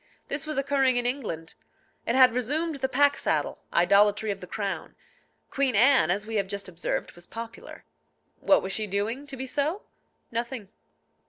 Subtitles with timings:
[0.29, 1.53] This was occurring in England.
[2.07, 4.95] It had resumed the pack saddle, idolatry of the crown.
[5.51, 7.85] Queen Anne, as we have just observed, was popular.
[8.39, 9.83] What was she doing to be so?
[10.31, 10.69] Nothing.